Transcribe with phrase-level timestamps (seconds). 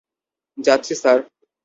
[0.57, 1.19] যাচ্ছি, স্যার।